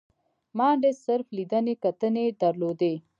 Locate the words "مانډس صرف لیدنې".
0.57-1.73